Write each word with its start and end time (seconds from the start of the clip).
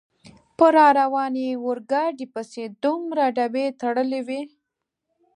په 0.57 0.65
را 0.75 0.87
روانې 0.99 1.47
اورګاډي 1.63 2.25
پسې 2.33 2.63
دومره 2.83 3.23
ډبې 3.35 3.65
تړلې 3.81 4.21
وې. 4.27 4.41